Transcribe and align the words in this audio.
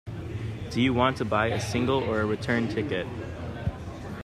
Do 0.71 0.81
you 0.81 0.95
want 0.95 1.17
to 1.17 1.25
buy 1.25 1.45
a 1.49 1.59
single 1.61 1.99
or 2.05 2.21
a 2.21 2.25
return 2.25 2.67
ticket? 2.67 3.05